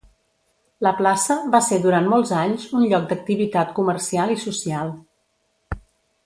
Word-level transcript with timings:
La 0.85 0.93
plaça 1.01 1.35
va 1.55 1.59
ser 1.65 1.77
durant 1.83 2.09
molts 2.13 2.31
anys 2.37 2.65
un 2.79 2.87
lloc 2.93 3.05
d'activitat 3.11 3.75
comercial 3.81 4.35
i 4.39 4.41
social. 4.47 4.91